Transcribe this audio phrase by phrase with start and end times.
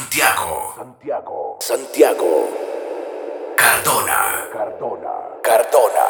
[0.00, 0.72] Santiago.
[0.76, 1.58] Santiago.
[1.60, 2.48] Santiago.
[3.54, 4.48] Cardona.
[4.50, 5.14] Cardona.
[5.42, 6.06] Cardona.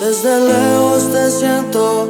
[0.00, 2.08] Desde lejos te siento,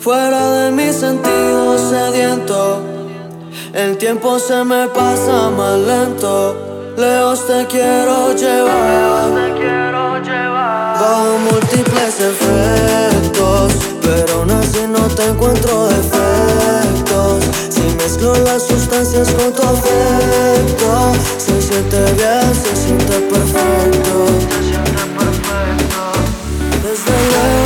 [0.00, 2.87] fuera de mis sentidos sediento
[3.78, 6.94] el tiempo se me pasa más lento.
[6.96, 9.30] Leos te quiero llevar.
[9.30, 10.98] Leos, te quiero llevar.
[10.98, 13.72] Bajo múltiples efectos.
[14.02, 17.44] Pero aún así no te encuentro defectos.
[17.68, 24.26] Si mezclo las sustancias con tu afecto, se siente bien, se siente perfecto.
[24.50, 26.02] Se siente perfecto.
[26.82, 27.57] Desde luego.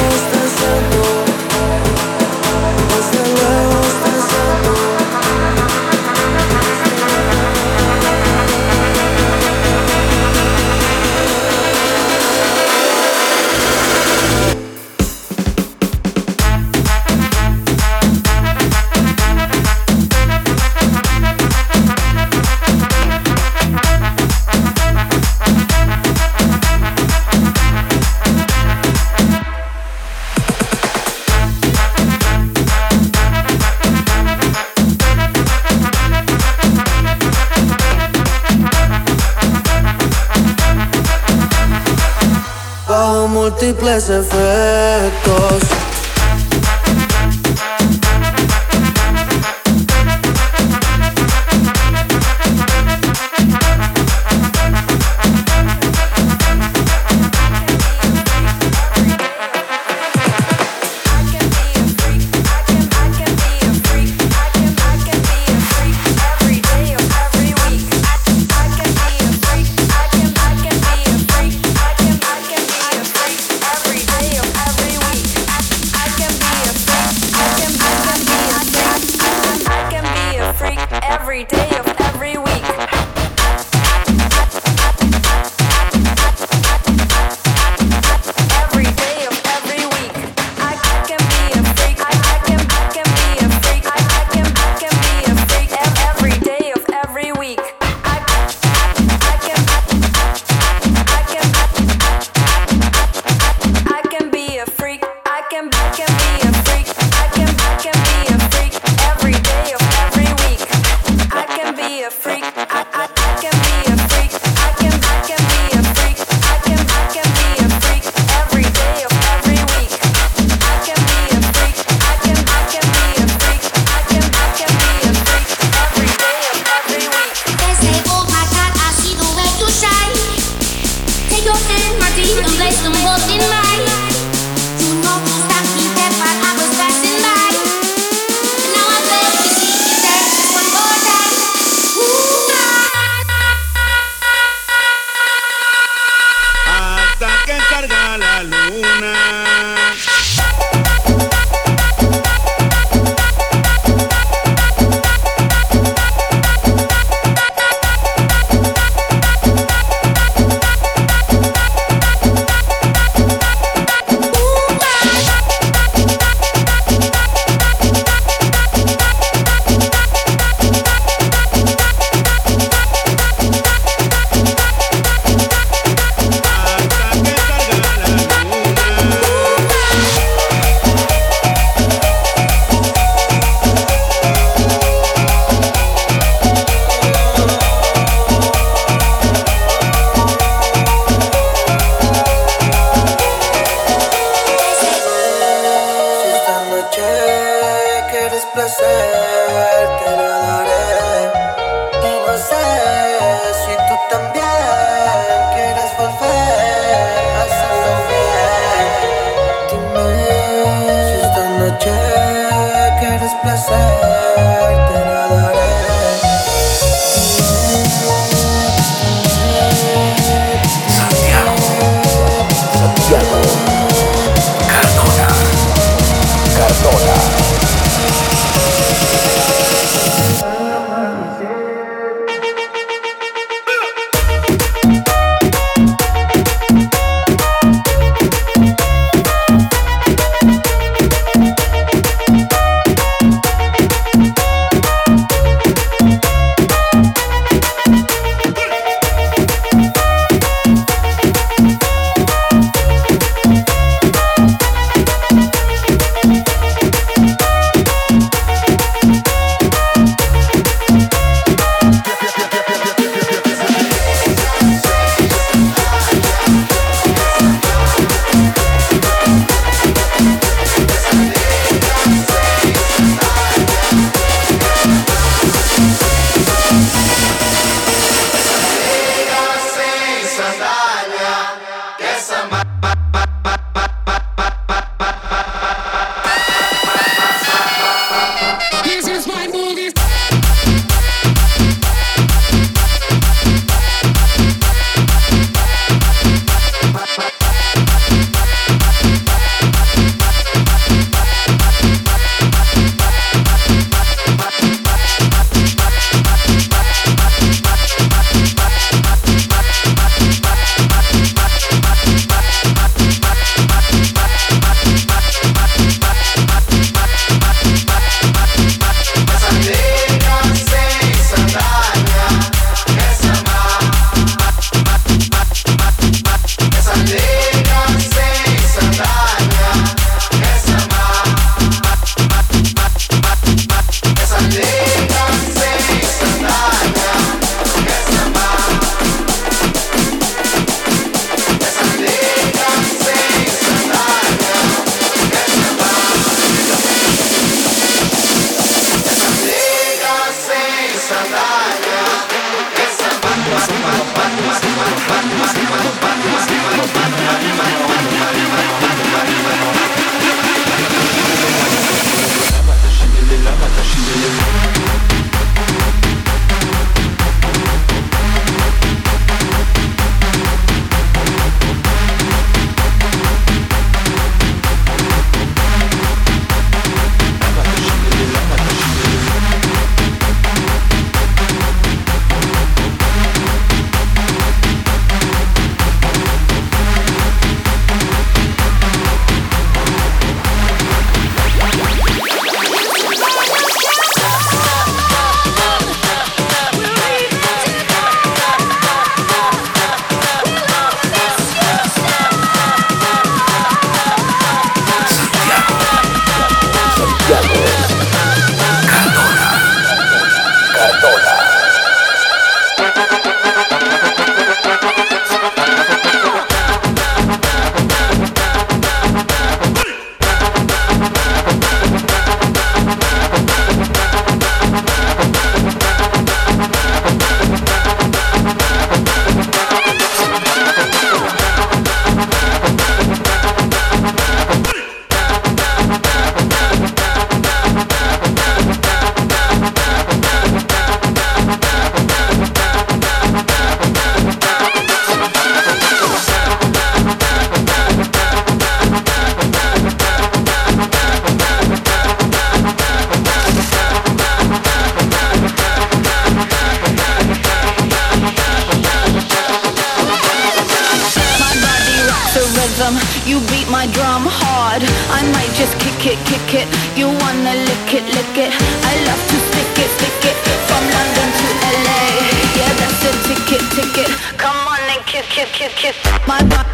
[475.43, 476.29] Kiss, kiss, kiss.
[476.29, 476.72] My body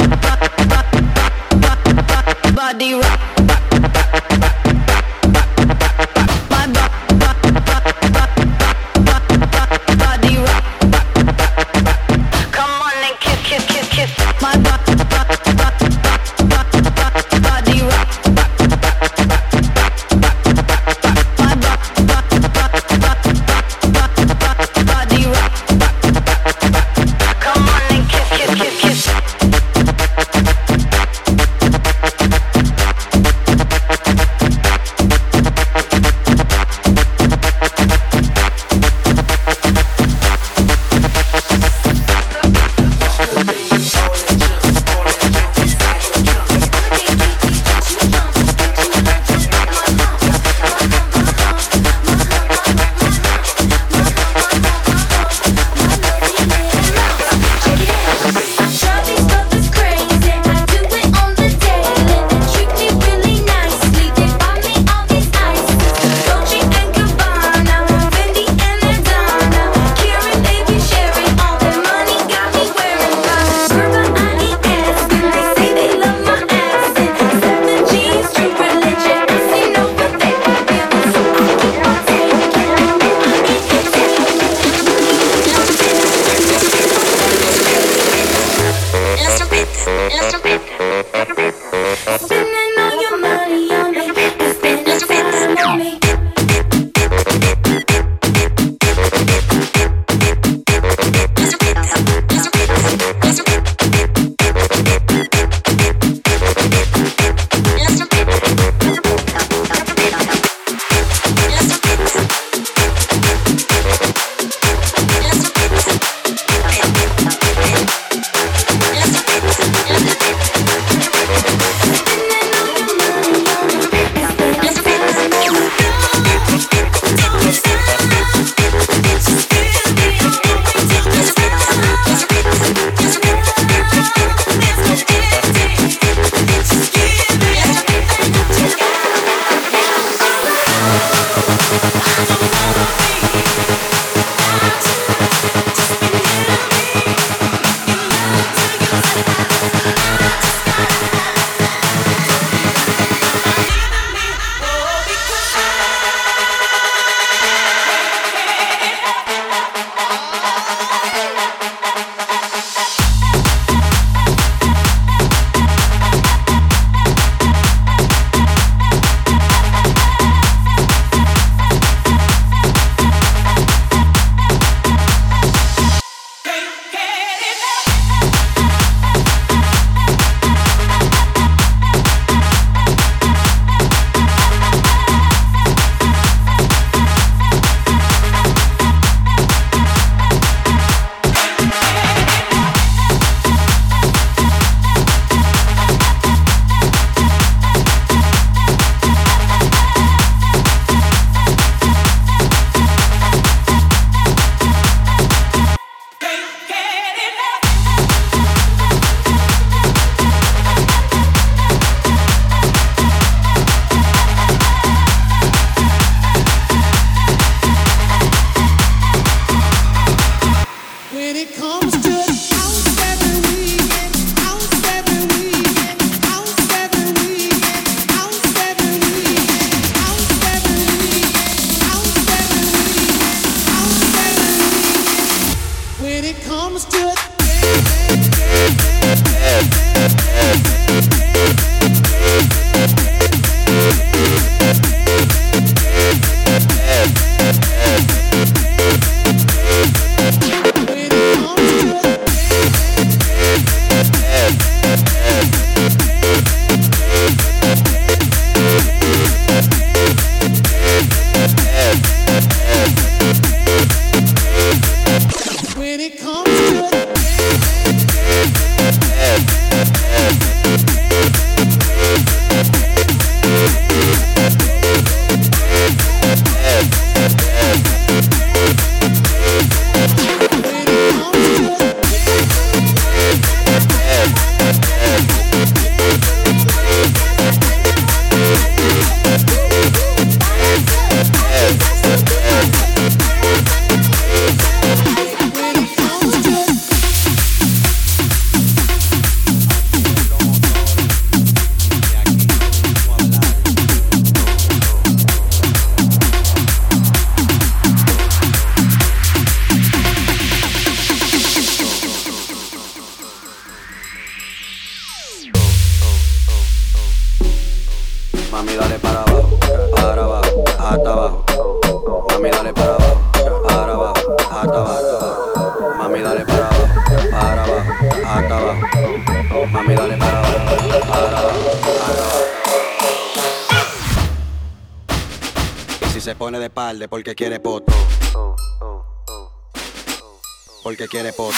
[340.98, 341.57] que quiere pot.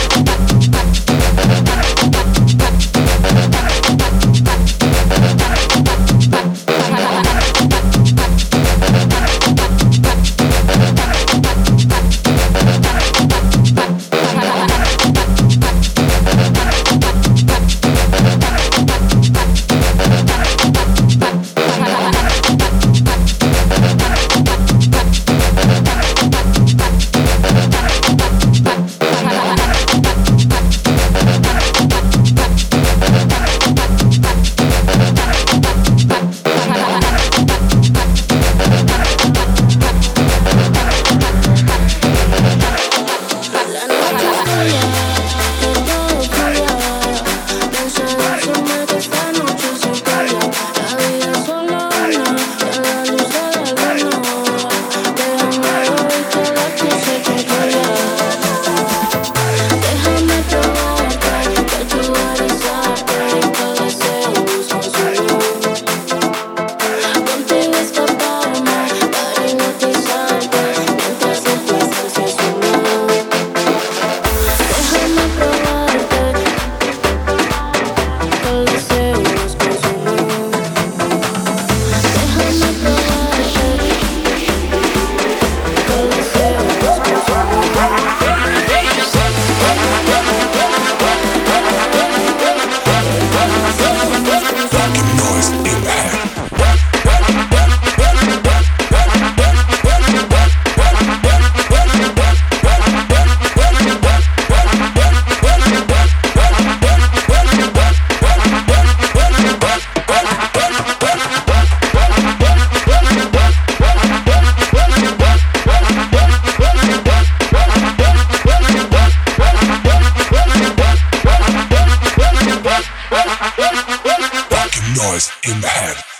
[124.95, 126.10] noise in the head.